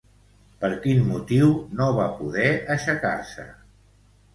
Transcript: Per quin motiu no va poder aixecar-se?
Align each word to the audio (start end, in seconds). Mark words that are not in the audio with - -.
Per 0.63 0.71
quin 0.85 1.03
motiu 1.11 1.53
no 1.77 1.91
va 2.01 2.09
poder 2.19 2.51
aixecar-se? 2.79 3.51